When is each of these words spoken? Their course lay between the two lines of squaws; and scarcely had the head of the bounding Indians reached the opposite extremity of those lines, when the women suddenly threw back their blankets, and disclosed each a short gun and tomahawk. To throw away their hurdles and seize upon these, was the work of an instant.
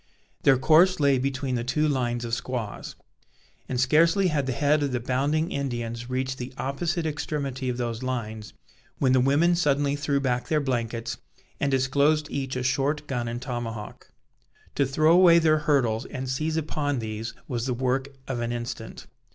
Their 0.41 0.57
course 0.57 0.99
lay 0.99 1.19
between 1.19 1.53
the 1.53 1.63
two 1.63 1.87
lines 1.87 2.25
of 2.25 2.33
squaws; 2.33 2.95
and 3.69 3.79
scarcely 3.79 4.29
had 4.29 4.47
the 4.47 4.51
head 4.51 4.81
of 4.81 4.93
the 4.93 4.99
bounding 4.99 5.51
Indians 5.51 6.09
reached 6.09 6.39
the 6.39 6.55
opposite 6.57 7.05
extremity 7.05 7.69
of 7.69 7.77
those 7.77 8.01
lines, 8.01 8.53
when 8.97 9.11
the 9.11 9.19
women 9.19 9.55
suddenly 9.55 9.95
threw 9.95 10.19
back 10.19 10.47
their 10.47 10.59
blankets, 10.59 11.19
and 11.59 11.69
disclosed 11.69 12.27
each 12.31 12.55
a 12.55 12.63
short 12.63 13.05
gun 13.05 13.27
and 13.27 13.43
tomahawk. 13.43 14.09
To 14.73 14.87
throw 14.87 15.11
away 15.11 15.37
their 15.37 15.59
hurdles 15.59 16.05
and 16.07 16.27
seize 16.27 16.57
upon 16.57 16.97
these, 16.97 17.35
was 17.47 17.67
the 17.67 17.75
work 17.75 18.07
of 18.27 18.39
an 18.39 18.51
instant. 18.51 19.05